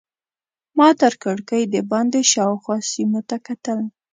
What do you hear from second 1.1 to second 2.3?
کړکۍ دباندې